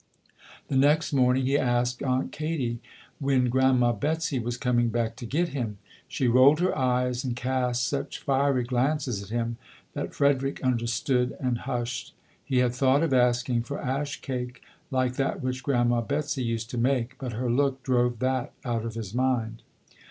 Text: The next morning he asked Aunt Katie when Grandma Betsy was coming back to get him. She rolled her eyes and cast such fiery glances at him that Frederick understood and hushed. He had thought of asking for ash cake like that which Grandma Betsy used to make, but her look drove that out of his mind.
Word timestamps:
The 0.67 0.75
next 0.75 1.13
morning 1.13 1.45
he 1.45 1.59
asked 1.59 2.01
Aunt 2.01 2.31
Katie 2.31 2.79
when 3.19 3.49
Grandma 3.51 3.91
Betsy 3.91 4.39
was 4.39 4.57
coming 4.57 4.89
back 4.89 5.15
to 5.17 5.27
get 5.27 5.49
him. 5.49 5.77
She 6.07 6.27
rolled 6.27 6.59
her 6.59 6.75
eyes 6.75 7.23
and 7.23 7.35
cast 7.35 7.87
such 7.87 8.17
fiery 8.17 8.63
glances 8.63 9.21
at 9.21 9.29
him 9.29 9.57
that 9.93 10.15
Frederick 10.15 10.59
understood 10.63 11.37
and 11.39 11.59
hushed. 11.69 12.15
He 12.43 12.57
had 12.57 12.73
thought 12.73 13.03
of 13.03 13.13
asking 13.13 13.61
for 13.61 13.79
ash 13.79 14.21
cake 14.21 14.63
like 14.89 15.17
that 15.17 15.43
which 15.43 15.61
Grandma 15.61 16.01
Betsy 16.01 16.41
used 16.41 16.71
to 16.71 16.79
make, 16.79 17.15
but 17.19 17.33
her 17.33 17.51
look 17.51 17.83
drove 17.83 18.17
that 18.17 18.53
out 18.65 18.83
of 18.85 18.95
his 18.95 19.13
mind. 19.13 19.61